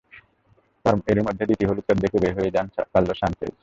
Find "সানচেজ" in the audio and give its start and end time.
3.21-3.51